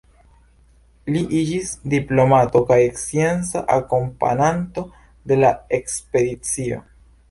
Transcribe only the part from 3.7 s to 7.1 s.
akompananto de la ekspedicio.